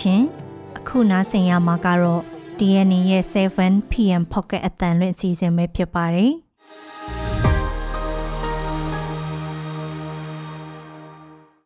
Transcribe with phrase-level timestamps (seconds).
[0.00, 0.22] ရှင်။
[0.78, 2.22] အခုနားဆင်ရမှာကတော့
[2.58, 6.32] DNA ရဲ့ 7PM Pocket အတန်လွင့်အစီအစဉ်ပဲဖြစ်ပါတယ်။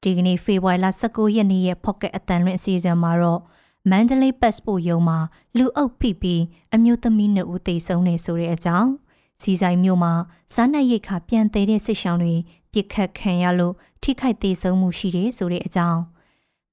[0.03, 3.41] ဒီကနေ့ဖေဖော်ဝါရီလ19ရက်နေ့ရဲ့ Pocket အတန်လွင့်အစီအစဉ်မှာတော့
[3.91, 5.19] မန္တလေး Passport ရုံးမှာ
[5.57, 6.43] လူအုပ်ဖိပြီး
[6.75, 8.91] အမျိုးသမီးနှစ်ဦးသေဆုံးနေဆိုတဲ့အကြောင်း
[9.43, 10.13] စီဆိုင်မြို့မှာ
[10.55, 12.35] စားနပ်ရိက္ခာပြန်သေးတဲ့စစ်ဆောင်တွေ
[12.73, 16.01] ပြစ်ခတ်ခံရလို့ထိခိုက်သေးဆုံးမှုရှိတယ်ဆိုတဲ့အကြောင်း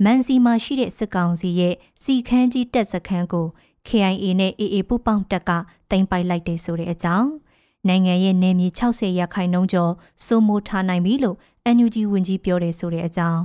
[0.03, 3.47] မန်စီမှာရှိတဲ့စစ်ကောင်စီရဲ့စီခန်းကြီးတပ်စခန်းကို
[3.87, 5.51] KIA နဲ့ AA ပူးပေါင်းတပ်က
[5.91, 7.29] တင်ပိုက်လိုက်တယ်ဆိုတဲ့အကြောင်း
[7.87, 9.93] နိုင်ငံရဲ့နေမြေ60ရာခိုင်နှုန်းကျော်
[10.25, 11.37] စိုးမိုးထားနိုင်ပြီလို့
[11.75, 13.41] NUG ဝန်ကြီးပြောတယ်ဆိုတဲ့အကြောင်း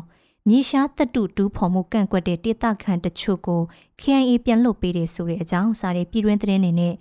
[0.48, 3.62] မြေရှားတပ်တုတူးဖော်မှုကန့်ကွက်တဲ့တေသခံတချို့ကို
[4.00, 6.94] KIA ပြန်လွတ်ပေးတယ်ဆိုတဲ့အကြောင်းစာရေးပြည်တွင်းသတင်းတွေနဲ့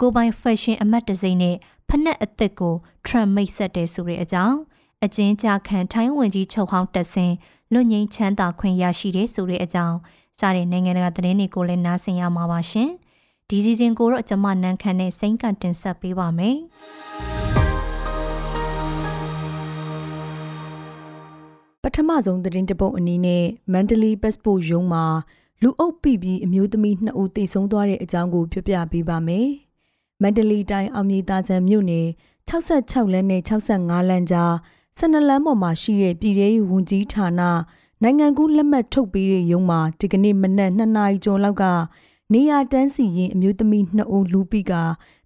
[0.00, 1.56] ကိုပိုင်ဖက်ရှင်အမတ်တစိမ့်နဲ့
[1.88, 2.74] ဖနက်အသက်ကို
[3.06, 4.56] Trump မိတ်ဆက်တယ်ဆိုတဲ့အကြောင်း
[5.04, 7.32] အကျဉ်းချခံထိုင်းဝန်ကြီးချုပ်ဟောင်းတက်စင်
[7.74, 9.96] လွတ်ငင်းချမ်းသာခွင့်ရရှိတယ်ဆိုတဲ့အကြောင်း
[10.38, 12.90] စားတဲ့နိုင်ငံတကာသတင်းတွေကိုလည်းနားဆင်ရမှာပါရှင်။
[13.48, 16.56] ဒီစီစဉ်ကိုတော့ကျွန်မနန်းခမ်းနဲ့စိမ့်ကတင်ဆက်ပေးပါမယ်။
[21.82, 25.04] ပထမဆုံးသတင်းတပုတ်အနေနဲ့မန္တလေးပတ်စပို့ရုံးမှာ
[25.62, 29.48] လူအုပ်ပိပြီးအမျိုးသမီး2ဦးတိတ်ဆုံးသွားတဲ့အကြောင်းကိုပြောပြပေးပါမယ်။
[30.22, 32.06] မန္တလေးတိုင်းအောင်မြေသားဆန်မြို့နယ်
[32.50, 34.54] 66လမ်းနဲ့65လမ်းကြား
[34.98, 37.42] 12လမ်းပေါ်မှာရှိတဲ့ပြည်ထောင်စုဝန်ကြီးဌာန
[38.02, 41.64] နိုင်ငံကူးလက်မှတ်ထုတ်ပေးတဲ့ရုံးမှာဒီကနေ့မနက်2နာရီကျော်လောက်က
[42.32, 44.72] နေရတန်းစီရင်အမျိုးသမီး2ဦးလူပိက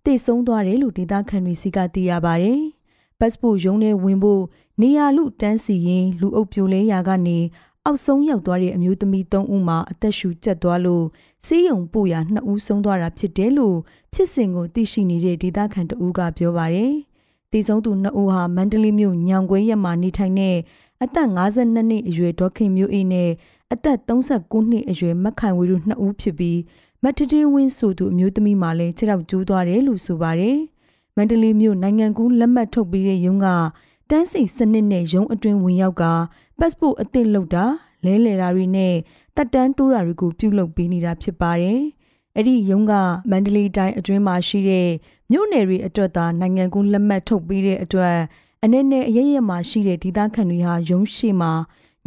[0.04, 2.60] တိတ်ဆုံးသွားတယ်လို့ဒေသခံတွေစီကသိရပါတယ်။
[3.18, 4.42] ပတ်စပို့ရုံးထဲဝင်ဖို့
[4.80, 7.38] နေရလူတန်းစီရင်လူအုပ်ပြိုလဲရာကနေ
[7.84, 11.04] အောက်ဆုံးရောက်သွားတဲ့အမျိုးသမီး3ဦးမှာအသက်ရှူကျက်သွားလို့
[11.46, 13.76] စီးရုံပို့ရာ2ဦးဆုံးသွားတာဖြစ်တယ်လို့
[14.12, 16.94] ဖြစ်စဉ်ကိုသိရှိနေတဲ့ဒေသခံတဦးကပြောပါတယ်။
[17.52, 20.56] တည်ဆုံးသူ2ဦးဟာမန္တလေးမြို့ညောင်ကွဲရက်မှာနေထိုင်တဲ့
[21.02, 23.30] အသက်52နှစ်အရွယ်ဒေါခင်မျိုးအေးနဲ့
[23.72, 26.58] အသက်39နှစ်အရွယ်မက်ခိုင်ဝေတို့2ဦးဖြစ်ပြီး
[27.02, 30.56] မတ်တတေးဝင်းဆိုသူအမျိုးသမီးမှလည်းခြေထောက်ကျိုးသွားတယ်လို့ဆိုပါတယ်။
[31.16, 33.48] မန္တလေးမြို့နိုင်ငံကူးလက်မှတ်ထုတ်ပေးတဲ့ရုံးက
[34.10, 36.04] တန်းစီစနစ်နဲ့ရုံးအတွင်းဝင်ရောက်က
[36.58, 37.64] ပတ်စပို့အသစ်လုပ်တာ
[38.04, 38.94] လဲလှယ်တာတွေနဲ့
[39.36, 41.80] တက်တန်းတိုးတာတွေကိုပြုလုပ်ပေးနေတာဖြစ်ပါတယ်။
[42.38, 42.92] အဲ့ဒီရုံးက
[43.30, 44.88] မန္တလေးတိုင်းအတွင်းမှာရှိတဲ့
[45.30, 48.16] မြို့နယ်တွေအတွက်သာနိုင်ငံကူးလက်မှတ်ထုတ်ပေးတဲ့အတွက်
[48.64, 51.52] အနေနဲ့အရရမှာရှိတဲ့ဒေသခံတွေဟာရုံးရှိမှာ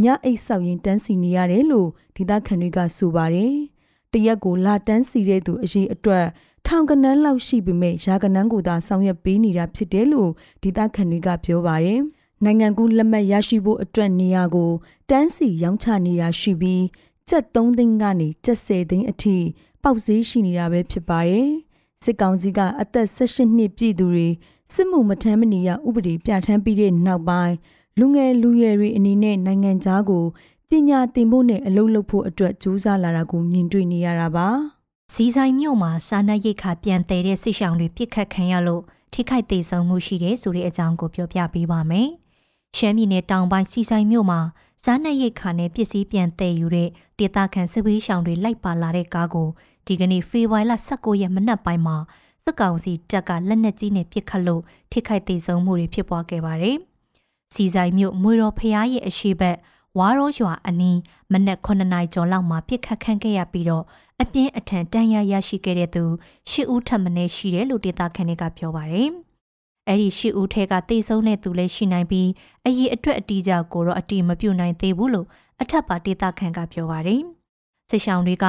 [0.04, 3.54] ညအိတ်ဆောက်ရင်တန်းစီနေရတယ်လို့ဒေသခံတွေကဆိုပါတယ်။
[4.12, 6.26] တရက်ကိုလာတန်းစီတဲ့သူအရေးအတွက်
[6.68, 10.32] ထောင်ကနန်းလောက်ရှိပေမဲ့ရာကနန်းကိုသာဆောင်ရွက်ပေးနေတာဖြစ်တယ်လို့
[10.64, 12.00] ဒေသခံတွေကပြောပါတယ်။
[12.44, 14.72] နိုင်ငံကူးလက်မှတ်ရရှိဖို့အတွက်နေရာကို
[15.10, 16.84] တန်းစီရောင်းချနေတာရှိပြီး
[17.30, 19.38] ကျပ်3သိန်းကနေကျပ်10သိန်းအထိ
[19.84, 21.50] ပေါက်ဈေးရှိနေတာပဲဖြစ်ပါတယ်။
[22.04, 24.28] စစ်ကောင်စီကအသက်18နှစ်ပြည့်သူတွေ
[24.74, 27.56] စစ်မှုမထမ်းမနေရဥပဒေပြဋ္ဌာန်းပြီးတဲ့နောက်ပိုင်း
[28.00, 30.26] လူငယ်လူရွယ်တွေအနေနဲ့နိုင်ငံသားကို
[30.70, 34.48] ပညာသင်ဖို့နဲ့အလုပ်လုပ်ဖို့အတွက်ကြိုးစားလာတာကိုမြင်တွေ့နေရတာပါ။
[35.14, 42.10] စီဆိုင်မြို့မှာစာနပ်ရိက္ခာပြန်တည်တဲ့စစ်ဆောင်တွေပြစ်ခတ်ခံရလို့ထိခိုက်သေးဆုံးမှုရှိတယ်ဆိုတဲ့အကြောင်းကိုပြောပြပေးပါမယ်။
[42.78, 44.40] ရှမ်းပြည်နယ်တောင်ပိုင်းစီဆိုင်မြို့မှာ
[44.84, 49.50] စားနပ်ရိက္ခာနဲ့ပစ္စည်းပြန်တည်ယူတဲ့ဒေသခံစစ်ဘေးရှောင်တွေလိုက်ပါလာတဲ့ကားကို
[49.86, 51.98] ဒီကနေ့ဖေဖော်ဝါရီလ19ရက်မနက်ပိုင်းမှာ
[52.44, 54.62] စစ်ကောင်စီတပ်ကလက်နက်ကြီးနဲ့ပစ်ခတ်လို့
[54.92, 56.78] ထိခိုက်သေးဆုံးမှုတွေဖြစ်ပွားခဲ့ပါတယ်။
[57.54, 59.58] စီဆိုင်မြို့မွေတော်ဖျားရဲ့အရှိဘက်
[59.98, 61.00] ဝါရောရွာအနီး
[61.32, 63.86] မနက်9နာရီကျော်လောက်မှာပြစ်ခတ်ခံခဲ့ရပြီးတော့
[64.22, 66.04] အပြင်းအထန်တန်ရာရရှိခဲ့တဲ့သူ
[66.50, 69.10] ရှစ်ဦးထပ်မင်းရှိတယ်လို့ဒေသခံတွေကပြောပါတယ်။
[69.88, 72.30] အဲ့ဒီရှစ်ဦးထဲကတေဆုံးတဲ့သူလည်းရှိနိုင်ပြီး
[72.66, 75.28] အရေးအတွက်အတီးကြကိုတော့အတီးမပြုတ်နိုင်သေးဘူးလို့
[75.62, 77.22] အထက်ပါဒေသခံကပြောပါတယ်။
[77.90, 78.46] စစ်ဆောင်တွေက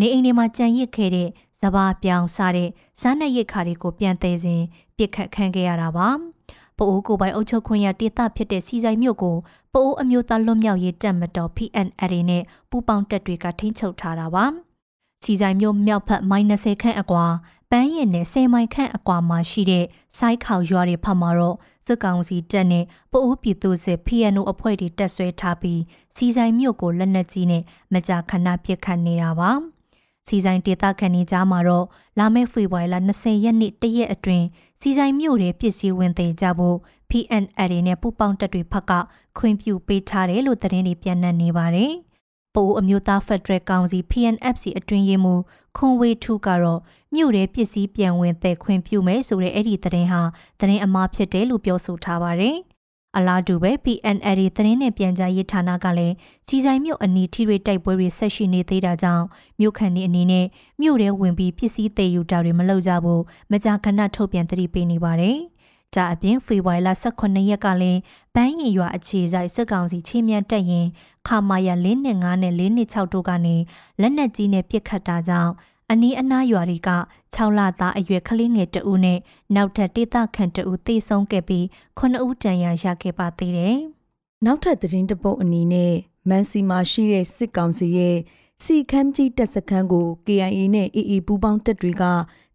[0.00, 1.28] နေအိမ်တွေမှာကြံရစ်ခဲ့တဲ့
[1.60, 2.70] စဘာပြောင်စားတဲ့
[3.00, 4.62] စားနပ်ရိက္ခာတွေကိုပြန်သေးစဉ်
[4.96, 6.08] ပြစ်ခတ်ခံခဲ့ရတာပါ။
[6.76, 9.36] ပိုအိုးကိုပိုင်အုပ်ချုပ်ခွင့်ရဒေသဖြစ်တဲ့စီဆိုင်မြို့ကို
[9.72, 14.44] ပိုအိုးအမျိုးသားလွတ်မြောက်ရေးတပ်မတော် PNL နဲ့ပူးပေါင်းတပ်တွေကထိန်းချုပ်ထားတာပါ။
[15.24, 17.26] စီဆိုင်မြို့မြောက်ဖက်မိုင်20ခန့်အကွာ
[17.70, 19.84] ပန်းရင်နဲ့10မိုင်ခန့်အကွာမှာရှိတဲ့
[20.18, 21.56] စိုက်ခေါရွာတွေဖက်မှာတော့
[21.86, 25.80] စစ်ကောင်စီတပ်နဲ့ပအိုးပြည်သူစစ် PNO အဖွဲ့တွေတက်ဆွဲထားပြီး
[26.14, 27.62] စီဆိုင်မြို့ကိုလက်နက်ကြီးနဲ့
[27.92, 29.52] မကြာခဏပစ်ခတ်နေတာပါ။
[30.26, 31.86] စီဆိုင်ဒေသခံတွေကြားမှာတော့
[32.18, 34.46] လာမယ့်ဖေဖော်ဝါရီလ20ရက်နေ့တရက်အတွင်း
[34.80, 36.76] စီဆိုင်မြို့တွေပစ္စည်းဝင်သိကြဖို့
[37.10, 38.92] PNL နဲ့ပူပေါင်းတပ်တွေဖက်က
[39.38, 41.92] ခွင့်ပြုပေးထားတယ်လို့သတင်းတွေပြန်နှံ့နေပါတယ်။
[42.54, 45.42] ပိုးအမျိုးသားဖက်ဒရယ်ကောင်စီ PNFC အတွင်းရေးမှူး
[45.76, 46.80] ခွန်ဝေထူကတော့
[47.14, 50.22] မြို့ရဲပစ္စည်းပြန်ဝင်တဲ့ခွင့်ပြုမယ်ဆိုတဲ့အဲ့ဒီသတင်းဟာ
[50.60, 52.56] သတင်းအမှားဖြစ်တယ်လို့ပြောဆိုထားပါတယ်။
[53.16, 56.14] အလားတူပဲ PNL သတင်းနဲ့ပြန်ကြားရေးဌာနကလည်း
[56.46, 59.24] စီဆိုင်မြို့အနီးထိတွေတိုက်ပွဲတွေဆက်ရှိနေသေးတာကြောင့်
[59.60, 60.46] မြို့ခံတွေအနေနဲ့
[60.80, 65.38] မြို့ထဲဝင်ပြီးပစ္စည်းသေးယူတာတွေမလုပ်ကြဘူးမကြာခဏထုတ်ပြန်သတိပေးနေပါတယ်။
[65.94, 68.00] ဒါအပြင်ဖေဖော်ဝါရီလ18ရက်ကလည်း
[68.34, 70.86] ဘန်းရင်ရွာအခြေဆိုင်စစ်ကောင်စီချင်းမြတ်တက်ရင်
[71.28, 73.56] ခမာယာ၄နှစ်5နဲ့၄နှစ်6တို့ကနေ
[74.00, 75.52] လက်နက်ကြီးနဲ့ပစ်ခတ်တာကြောင့်
[75.92, 76.90] အနီးအနားရွာတွေက
[77.34, 79.18] 6လသားအရွယ်ကလေးငယ်တဦးနဲ့
[79.54, 81.64] နောက်ထပ်ဒေသခံတဦးသေဆုံးခဲ့ပြီး
[81.98, 83.76] 9ဦးတန်ရာရခဲ့ပါသေးတယ်။
[84.44, 85.94] နောက်ထပ်သတင်းတပုတ်အနေနဲ့
[86.28, 88.16] မန်စီမှာရှိတဲ့စစ်ကောင်စီရဲ့
[88.64, 92.04] စီခမ်းကြီးတပ်စခန်းကို KIA နဲ့ AA ပူးပေါင်းတပ်တွေက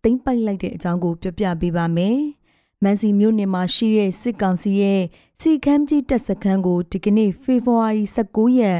[0.03, 2.17] သိမ်းပိုက်လိုက်တဲ့အကြောင်းကိုပြောပြပေးပါမယ်။
[2.83, 5.01] မန်စီမြို့နယ်မှာရှိတဲ့စစ်ကောင်စီရဲ့
[5.39, 8.79] စီခမ်းကြီးတပ်စခန်းကိုဒီကနေ့ဖေဖော်ဝါရီ19ရက်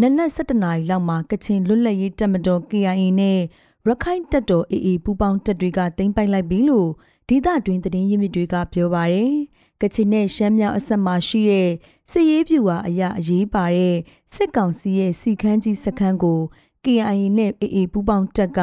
[0.00, 3.40] နနက်7:00နာရီလောက်မှာကချင်လွတ်လပ်ရေးတပ်မတော် KIA နဲ့
[3.88, 6.88] ရခိုင်တပ်တော် AA ပူးပေါင်းတပ်တွေကသိမ်းပိုက်လိုက်ပြီလို့
[7.28, 9.34] ဒေသတွင်းသတင်းရင်းမြစ်တွေကပြောပါရယ်
[9.80, 11.70] ကချင်နဲ့ရှမ်းမြောက်အဆက်မှာရှိတဲ့
[12.10, 13.96] စစ်ရေးပြူဟာအရာအရေးပါတဲ့
[14.34, 16.40] စစ်ကောင်စီရဲ့စီခန်းကြီးစခန်းကို
[16.84, 18.60] KIA နဲ့ AA ပူးပေါင်းတပ်က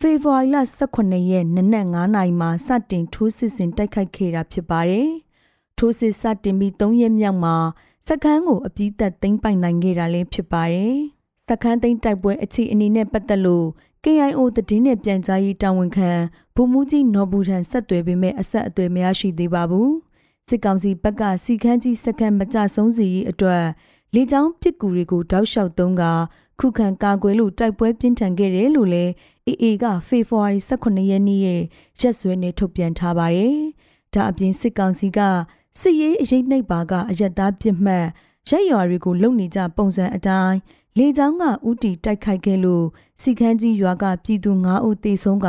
[0.00, 0.56] ဖေဖော်ဝါရီလ
[0.92, 5.08] 18ရက်နနက်9နာရီမှာစတင်ထိုးစစ်ဆင်တိုက်ခိုက်ခဲ့တာဖြစ်ပါတယ်။
[5.78, 7.56] ထိုးစစ်စတင်ပြီး3ရက်မြောက်မှာ
[8.08, 10.96] စခန်းကိုအပြည့်သက်သိမ်းပိုက်နိုင်ခဲ့တာလည်းဖြစ်ပါတယ်။
[11.46, 13.66] စခန်းသိမ်းတိုက်ပွဲအခြေအနေနဲ့ပတ်သက်လို့
[14.04, 16.10] KIO သတင်းနဲ့ပြန်ကြားရေးတာဝန်ခံ
[16.54, 19.90] ဗိုလ်မှူးကြီးနော်ဘူထန်ဆက်သွယ်ပေမဲ့အဆက်အသွယ်မရရှိသေးပါဘူး။
[20.48, 23.64] စစ်ကောင်စီဘက်ကစီခန်းကြီးစခန်းမကြဆုံးစီရေးအတွက်
[24.14, 26.02] လေကြောင်းပစ်ကူတွေကိုတောက်လျှောက်သုံးက
[26.60, 29.10] ခုခံကာကွယ်လို့တိုက်ပွဲပြင်းထန်ခဲ့တယ်လို့လည်း
[29.48, 31.62] AA ကဖေဖော်ဝါရီ18ရက်နေ့ရဲ့
[32.00, 33.56] ရက်စွဲနဲ့ထုတ်ပြန်ထားပါတယ်။
[34.14, 35.20] ဒါအပြင်စစ်ကောင်စီက
[35.80, 38.06] စစ်ရေးအရေးနှိပ်ပါကအယက်သားပြစ်မှတ်
[38.48, 40.58] ရက်ရွာတွေကိုလုံနေကြပုံစံအတိုင်း
[40.98, 42.84] လေကြောင်းကဥတီတိုက်ခိုက်ခဲ့လို့
[43.22, 45.48] စီခန်းကြီးရွာကပြည်သူ9ဦးသေဆုံးက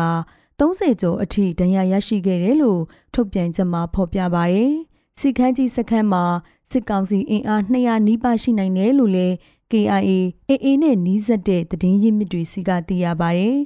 [0.60, 2.82] 30ကျော်အထိဒဏ်ရာရရှိခဲ့တယ်လို့
[3.14, 4.74] ထုတ်ပြန်ချက်မှာဖော်ပြပါရယ်
[5.20, 6.24] စီခန်းကြီးစခန်းမှာ
[6.72, 9.36] စစ်ကောင်စီအင်အား200နီးပါးရှိနိုင်တယ်လို့လည်း
[9.72, 10.10] KIA
[10.50, 13.58] AA နဲ့နီးစပ်တဲ့သတင်းရင်းမြစ်တွေစီကသိရပါရယ်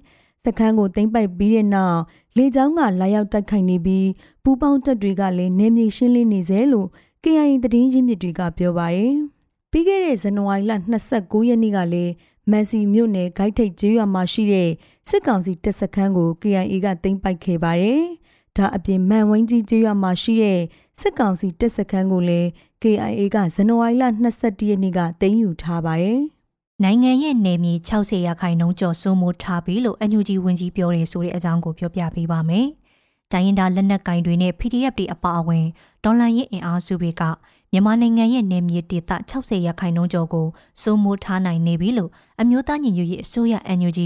[0.43, 1.99] စခန်းကိုသိမ်းပိုက်ပြီးတဲ့နောက်
[2.37, 4.07] လေကြောင်းကလာရောက်တိုက်ခိုက်နေပြီး
[4.43, 6.87] ပူပေါင်းတပ်တွေကလည်းနေမြေရှင်းလင်းနေစေလို့
[7.23, 9.36] KIA သတင်းရင်းမြစ်တွေကပြောပါရယ်
[9.71, 10.73] ပြီးခဲ့တဲ့ဇန်နဝါရီလ
[11.09, 12.13] 29ရက်နေ့ကလည်း
[12.51, 14.69] မန်စီမြို့နယ်ဂိုက်ထိတ်ကျေးရွာမှာရှိတဲ့
[15.09, 18.01] စစ်ကောင်စီတပ်စခန်းကို KIA ကသိမ်းပိုက်ခဲ့ပါတယ်။
[18.57, 20.59] ဒါအပြင်မန်ဝင်းကြီးကျေးရွာမှာရှိတဲ့
[20.99, 22.47] စစ်ကောင်စီတပ်စခန်းကိုလည်း
[22.81, 24.03] KIA ကဇန်နဝါရီလ
[24.37, 26.19] 22ရက်နေ့ကသိမ်းယူထားပါတယ်။
[26.83, 32.67] နိုင်ငံရဲ့နယ်မြေ60ရာခိုင်နှုန်းကျော်စိုးမိုးထားပြီလို့အန်ယူဂျီဝန်ကြီးပြောတယ်ဆိုတဲ့အကြောင်းကိုပြောပြပေးပါမယ်။
[33.31, 35.65] တိုင်းရင်းသားလက်နက်ကင်တွေနဲ့ PDF တွေအပါအဝင်
[36.03, 37.23] ဒေါ်လာရင်းအင်အားစုတွေက
[37.71, 40.47] မြန်မာနိုင်ငံရဲ့နယ်မြေဒေသ60ရာခိုင်နှုန်းကျော်ကို
[40.81, 43.99] စိုးမိုးထားနိုင်နေပြီလို့အမျိုးသားညီညွတ်ရေးအစိုးရ NUG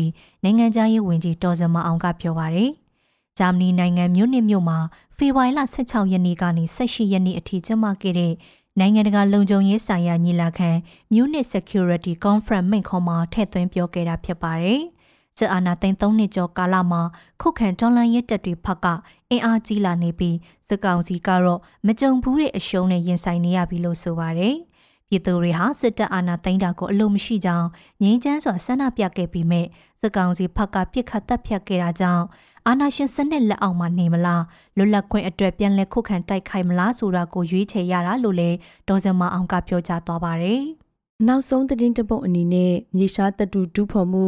[0.44, 2.72] နိုင်ငံသားရေးဝန်ကြီးဒေါ်စမအောင်ကပြောပါရယ်။
[3.38, 4.80] ဂျာမနီနိုင်ငံမြို့နစ်မြို့မှာ
[5.18, 8.34] ဖေဖော်ဝါရီလ16ရက်နေ့ကနေ18ရက်နေ့အထိကျင်းပခဲ့တဲ့
[8.80, 10.70] နိုင်ငံတကာလုံခြုံရေးဆိုင်ရာညီလာခံ
[11.14, 14.82] Munich Security Conference မိန့်ခွန်းမှာထည့်သွင်းပြောခဲ့တာဖြစ်ပါတယ်။
[15.38, 17.02] စစ်အာဏာသိမ်း၃နှစ်ကျော်ကာလမှာ
[17.42, 18.88] ခုခံတော်လှန်ရေးတပ်တွေဖက်က
[19.30, 20.38] အင်အားကြီးလာနေပြီး
[20.68, 24.56] စစ်ကောင်စီကတော့မကြုံဘူးတဲ့အရှုံးနဲ့ရင်ဆိုင်နေရပြီလို့ဆိုပါတယ်။
[25.10, 27.68] ပြည်သူတွေဟာစစ်တပ်အာဏာသိမ်းတာကိုအလို့မရှိကြောင်း
[28.02, 29.62] ငြိမ်းချမ်းစွာဆန္ဒပြခဲ့ပြီးမြဲ
[30.02, 32.26] စစ်ကောင်စီဖက်ကပြစ်ခတ်တပ်ဖြတ်ခဲ့တာကြောင့်
[32.68, 34.44] အာဏာရှင်စနစ်လက်အောက်မှာနေမလား
[34.78, 38.58] လွတ်လပ်ခွင့်အတွက်ပြန်လည်ခုခံတိုက်ခိုက်မလားဆိုတာကိုရွေးချယ်ရတာလို့လည်း
[38.88, 40.62] ဒေါ်စမအောင်ကပြောကြားသွားပါတယ်။
[41.28, 44.26] နောက်ဆုံးသတင်းတပုတ်အနေနဲ့မြေရှားတတူတူဖော်မှု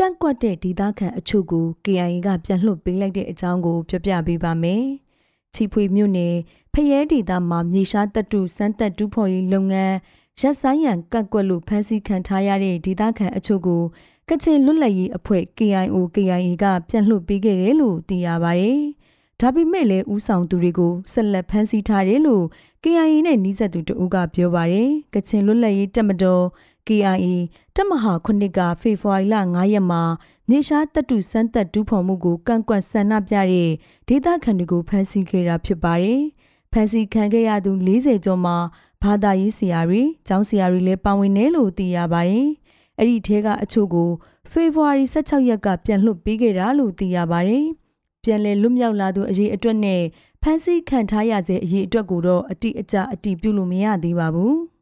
[0.00, 4.84] ကန့်ကွက်တဲ့ဒေသခံအချို့ကို KIA ကပြန်လှုပ်ပေးလိုက်တဲ့အကြောင်းကိုပြောပြပေးပါမယ်။
[5.54, 6.34] ချီဖွေမြို့နယ်
[6.72, 9.94] ဖရဲဒေသမှာမြေရှားတတူစမ်းသက်တူဖော်ရေးလုပ်ငန်း
[10.40, 13.82] ရက်ဆိုင်ရန်ကန့်ကွက်လို့ဖမ်းဆီးခံထားရတဲ့ဒေသခံအချို့ကို
[14.28, 18.80] ကချင်လွတ်လပ်ရေးအဖွဲ့ KIO KIA ကပြန်လှုပ်ပေးခဲ့တယ်လို့သိရပါတယ်။
[19.40, 22.44] ဒါပေမဲ့လည်းဥဆောင်သူတွေကိုဆက်လက်ဖမ်းဆီးထားတယ်လို့
[22.82, 26.44] KIA နဲ့နှီးဆက်သူတဦးကပြောပါတယ်။ကချင်လွတ်လပ်ရေးတပ်မတော်
[26.88, 27.26] KIA
[27.74, 30.02] တပ်မဟာခုနှစ်ကဖေဖော်ဝါရီလ9ရက်မှာ
[30.48, 33.70] မြေရှားတပ်တုစမ်းသက်ဒူးဖော်မှုကိုကန့်ကွက်ဆန္ဒပြတဲ့
[34.08, 36.20] ဒေသခံတွေကိုဖမ်းဆီးခဲ့တာဖြစ်ပါတယ်။
[36.72, 38.56] ဖမ်းဆီးခံခဲ့ရသူ40ကျော်မှာ
[39.02, 42.46] ဘာသာရေးဆရာတွေ၊ကျောင်းဆရာတွေလည်းပါဝင်တယ်လို့သိရပါတယ်။
[42.98, 44.10] အဲ့ဒီထဲကအချို့ကို
[44.50, 47.64] ဖေဖော်ဝါရီ16ရက်ကပြန်လွှတ်ပေးခဲ့တာလို့သိရပါတယ်။
[48.24, 50.02] ပြန်လည်လွတ်မြောက်လာသူအရေးအတွက်နဲ့
[50.42, 54.56] ဖမ်းဆီးခံထားရစေအရေးအတွက်ကိုတော့အတိအကျအတိပြုလို့မရသေးပါဘူး။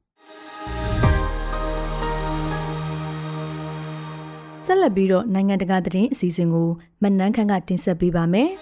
[4.66, 6.68] ဆက်လက်ပြီးတော့နိုင်ငံတကာသတင်းအစီအစဉ်ကို
[7.02, 8.50] မနန်းခန့်ကတင်ဆက်ပေးပါမယ်။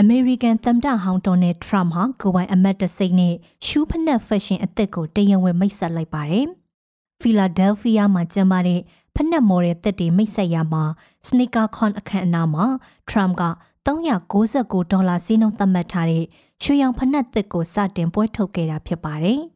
[0.00, 3.34] အမေရိကန်သမ္မတဟောင်းဒေါ်နယ်ထရမ့်ဟာကိုပိုင်အမတ်တစိမ့်နဲ့
[3.66, 6.46] ရှူးဖနက်ဖက်ရှင်အသစ်ကိုတရင်ဝင်မိတ်ဆက်လိုက်ပါတယ်။
[7.20, 8.80] ဖီလာဒဲလ်ဖီးယားမှာကျင်းပတဲ့
[9.14, 10.84] ဖနက်မော်တဲ့သစ်တွေမိတ်ဆက်ရမှာ
[11.26, 12.64] စနီကာခွန်အခမ်းအနားမှာ
[13.08, 13.44] ထရမ့်က
[13.86, 16.24] 399ဒေါ်လာစီးနှုန်းသတ်မှတ်ထားတဲ့
[16.62, 19.40] ရွှေရောင်ဖနက်သစ်ကိုစတင်ပွဲထုတ်ခဲ့တာဖြစ်ပါတယ်။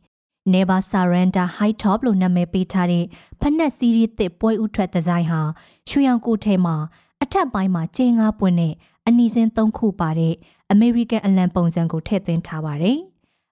[0.54, 3.04] Never Surrender High Top လို့နာမည်ပေးထားတဲ့
[3.40, 5.42] ဖနက်စီးရီးသစ်ပွဲဥထွက်ဒီဇိုင်းဟာ
[5.88, 6.76] ရွှေရောင်ကိုထဲမှာ
[7.22, 8.74] အထက်ပိုင်းမှာကျင်းငါးပွင့်နဲ့
[9.06, 10.34] အနီစင်း၃ခုပါတဲ့
[10.70, 12.98] အမေရိကန်အလံပုံစံကိုထည့်သွင်းထားပါတယ်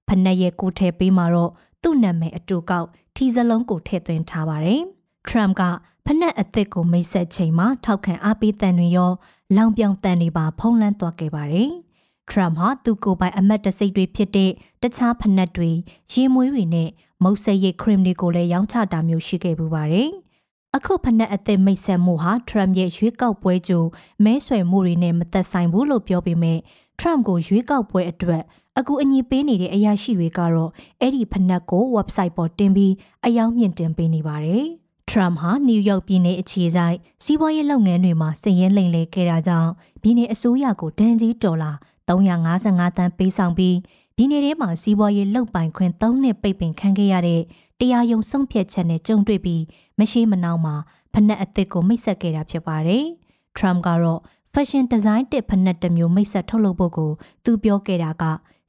[0.09, 1.53] ဖနက်ရဲ့ကိုထဲပေးမှာတော့
[1.83, 4.81] သူ့နာမည်အတူကောက်ထီစလုံးကိုထည့်သွင်းထားပါတယ်။
[5.29, 5.63] Trump က
[6.07, 9.13] ဖနက်အသစ်ကိုမိတ်ဆက်ချိန်မှာထောက်ခံအားပေးတန်တွေရော
[9.57, 11.71] လောင်ပြောင်တန်တွေပါဖုံးလန်းသွားခဲ့ပါတယ်။
[12.31, 14.51] Trump ဟာသူ့ကိုယ်ပိုင်အမတ်တစိတ်တွေဖြစ်တဲ့
[14.83, 15.71] တခြားဖနက်တွေ
[16.13, 16.89] ရေမွေးတွေနဲ့
[17.23, 20.11] မုတ်ဆက်ရစ်ခရင်တွေကိုလည်းရောင်းချတာမျိုးရှိခဲ့ပူပါတယ်။
[20.77, 23.85] အခုဖနက်အသစ်မိတ်ဆက်မှုဟာ Trump ရဲ့ရွေးကောက်ပွဲကြို
[24.25, 26.59] မဲဆွယ်မှုတွေနဲ့မသက်ဆိုင်ဘူးလို့ပြောပေမဲ့
[26.99, 28.43] Trump ကိုရွေးကောက်ပွဲအတွက်
[28.79, 30.71] အကူအညီပေးနေတဲ့အရာရှိတွေကတော့
[31.01, 32.95] အဲ့ဒီဖနက်ကို website ပေါ်တင်ပြီး
[33.27, 34.65] အယောင်မြင့်တင်ပေးနေပါတယ်။
[35.11, 39.71] Trump ဟာနယူးယောက်ပြည်နယ်အခြေဆိုင်စီးပွားရေးလုပ်ငန်းတွေမှာစည်ရင်းလိမ်လည်ခဲ့တာကြောင့်
[40.03, 41.73] ပြည်နယ်အစိုးရကိုဒဏ်ကြီးဒေါ်လာ
[42.09, 43.77] 355တန်းပေးဆောင်ပြီး
[44.17, 47.43] ပြည်နယ်ထဲမှာစီးပွားရေးလုပ်ပိုင်ခွင့်၃နှစ်ပိတ်ပင်ခံခဲ့ရတဲ့
[47.81, 49.63] တရားရုံးဆုံးဖြတ်ချက်နဲ့ကြုံတွေ့ပြီး
[49.99, 50.77] မရှိမနှောင်းမှာ
[51.15, 53.05] ဖနက်အသစ်ကိုမိတ်ဆက်ခဲ့တာဖြစ်ပါတယ်။
[53.57, 54.21] Trump ကတော့
[54.55, 57.13] fashion design တစ်ဖနက်တစ်မျိုးမိတ်ဆက်ထုတ်လုပ်ဖို့ကို
[57.45, 58.25] သူပြောခဲ့တာက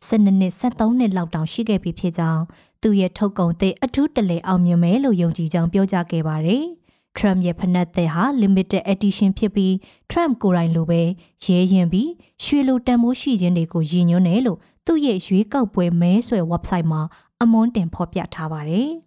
[0.07, 2.43] 12နှစ်73နှစ်လောက်တောင်ရှိခဲ့ပြီဖြစ်ကြောင်း
[2.81, 6.63] သူရဲ့ထုတ်ကုန်သစ်အထူးတလဲအောင်မြင်မယ်လို့ယုံကြည်ကြောင်းပြောကြားခဲ့ပါတယ်။
[7.17, 9.73] Trump ရဲ့ဖနက်သစ်ဟာ limited edition ဖြစ်ပြီး
[10.11, 11.01] Trump ကိုယ်တိုင်လိုပဲ
[11.45, 12.09] ရဲရင်ပြီး
[12.43, 17.01] ရွှေလိုတန်မိုးရှိခြင်းတွေကိုရည်ညွှန်းတယ်လို့သူ့ရဲ့ရွေးကောက်ပွဲမဲဆွယ် website မှာ
[17.41, 18.89] အမွန်းတင်ဖော်ပြထားပါတယ်။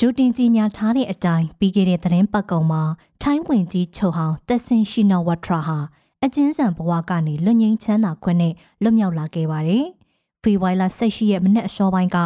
[0.00, 2.82] ဂျိုတင်ကြီးညာထားတဲ့အတိုင်းပြီးခဲ့တဲ့သတင်းပတ်ကုံမှာ
[3.22, 5.78] ထိုင်းဝင်ကြီးချုပ်ဟောင်းသက်ဆင်ရှိနဝထရာဟာ
[6.24, 9.84] အကျဉ်းဆန်ဘဝကနေလွတ်ငင်းချမ်းသာခွင့်နဲ့လွတ်မြောက်လာခဲ့ပါတယ်။
[10.42, 12.18] ဖေဝိုင်လာဆက်ရှိရဲ့မနေ့အစောပိုင်းက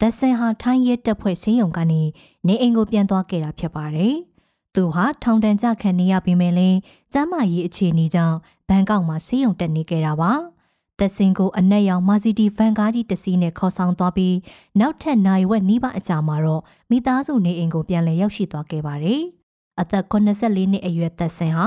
[0.00, 2.02] သက်ဆင်ဟာထိုင်းရဲတပ်ဖွဲ့စင်းရုံကနေ
[2.46, 4.14] နေအိမ်ကိုပြန်သွားခဲ့တာဖြစ်ပါတယ်။
[4.74, 6.68] သူဟာထောင်ဒဏ်ကြခံနေရပြီးမြဲလဲ
[7.12, 8.36] ကျမ်းမာရေးအခြေအနေကြောင့်
[8.68, 10.32] ဘန်ကောက်မှာဆေးရုံတက်နေခဲ့တာပါ။
[10.98, 14.36] သက်စင်ကိုအနက်ရောင်မာစီတီဗန်ကားကြီးတစ်စီးနဲ့ခေါ်ဆောင်သွားပြီး
[14.80, 19.20] နောက်ထပ်နိုင်ဝက်နီးပါးအကြာမှာတော့မိသားစုနေအိမ်ကိုပြန်လည်ရောက်ရှိသွားခဲ့ပါတယ်။
[19.80, 21.66] အသက်84နှစ်အရွယ်သက်စင်ဟာ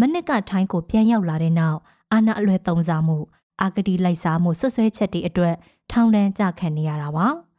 [0.00, 1.78] မနစ်ကထိုင်းကိုပြန်ရောက်လာတဲ့နောက်
[2.12, 3.18] အာဏာအလွယ်သုံးစားမှု
[3.60, 5.54] အာဂတိလိုက်စားမှုဆွဆွဲချက်တွေအတွက်
[5.90, 7.28] ထောင်ဒဏ်ကြခံနေရတာပါ။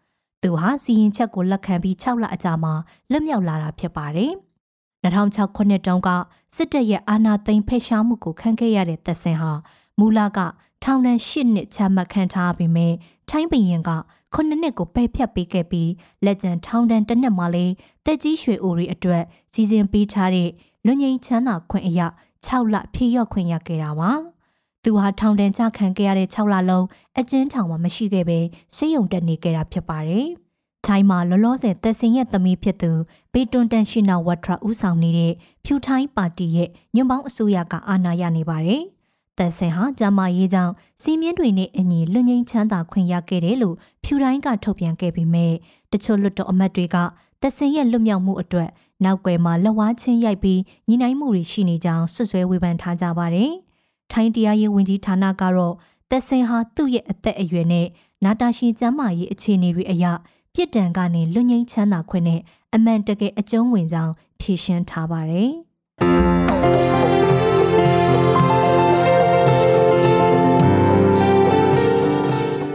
[0.43, 2.73] သူဟာစီရင်ချက်ကိုလက်ခံပြီး6လအကြာမှာ
[3.11, 4.31] လွတ်မြောက်လာတာဖြစ်ပါတယ်။
[5.03, 6.09] 2006ခုနှစ်တုန်းက
[6.55, 9.51] စစ်တပ်ရဲ့အာဏာသိမ်းဖယ်ရှားမှုကိုခံခဲ့ရတဲ့သက်စင်ဟာ
[9.99, 10.39] မူလက
[10.83, 12.93] ထောင်ဒဏ်၈နှစ်ချမှတ်ခံထားပေမဲ့
[13.29, 13.89] ထိုင်းဘရင်က
[14.33, 15.91] ခုနှစ်နှစ်ကိုပယ်ဖျက်ပေးခဲ့ပြီး
[16.25, 17.73] လက်ကျန်ထောင်ဒဏ်တစ်နှစ်မှလည်း
[18.05, 20.49] တက်ကြီးရွှေအိုရီအတွက်စီစဉ်ပေးထားတဲ့
[20.85, 22.07] လွန်ငင်းချမ်းသာခွင့်အရာ
[22.45, 24.11] 6လဖြည့်ရော့ခွင့်ရခဲ့တာပါ။
[24.83, 26.85] သူဟာထောင်ဒဏ်ချခံခဲ့ရတဲ့6လလုံး
[27.19, 28.39] အကျဉ်းထောင်မှာမရှိခဲ့ဘဲ
[28.75, 30.27] ဆေးရုံတက်နေခဲ့တာဖြစ်ပါတယ်။
[30.85, 32.91] ထိုင်းမှာလောလောဆယ်သက်စင်ရဲ့သမီးဖြစ်သူ
[33.33, 35.33] ပေတွန်တန်ရှိနာဝတ်ထရာဦးဆောင်နေတဲ့
[35.65, 38.81] ဖြူထိုင်းပါတီရဲ့ညွန့်ပေါင်းအစိုးရကအာဏာရနေပါတယ်။
[39.37, 45.53] သက်စင်ဟာဂျမာရေးကြောင့်စီးမြင့်တွေနဲ့အညီလွတ်ငင်းချမ်းသာခွင့်ရခဲ့တယ်လို့ဖြူတိုင်းကထုတ်ပြန်ခဲ့ပေမဲ့
[45.91, 46.97] တချို့လွတ်တော်အမတ်တွေက
[47.41, 48.69] သက်စင်ရဲ့လွတ်မြောက်မှုအတွက်
[49.03, 53.51] နောက်ွယ်မှာလက်ဝါးချင်းရိုက်ပြီးညီနိုင်မှုတွေရှိနေကြောင်းဆွဆွဲဝေဖန်ထားကြပါတယ်။
[54.11, 55.73] ထိုင်းတရားရေးဝန်ကြီးဌာနကတော့
[56.09, 57.87] သက်စင်ဟာသူ့ရဲ့အသက်အရွယ်နဲ့
[58.23, 60.05] နာတာရှည်ကျန်းမာရေးအခြေအနေတွေအရ
[60.53, 62.41] ပြစ်ဒဏ်ကနေလွတ်ငင်းချမ်းသာခွင့်နဲ့
[62.75, 65.51] အမှန်တကယ်အကျုံးဝင်ကြောင်းဖြေရှင်းထားပါတယ်။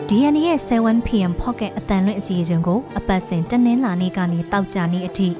[0.08, 5.32] DNA ရဲ့ 7pm pocket အတန်လွင့်အစီအစဉ်ကိုအပတ်စဉ်တနင်္လာနေ့ကနေတောက်ကြနေ့အထိည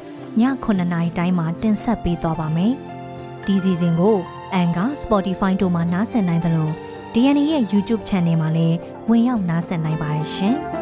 [0.65, 2.73] 9:00နာရီတိုင်းမှာတင်ဆက်ပေးသွားပါမယ်။
[3.47, 4.19] ဒီစီစဉ်ကို
[4.62, 6.69] Anchor, Spotify တို့မှာနားဆင်နိုင်သလို
[7.15, 8.76] DNA ရဲ့ YouTube Channel မှာလည်း
[9.11, 10.57] ဝင်ရောက်နားဆင်နိုင်ပါတယ်ရှင်။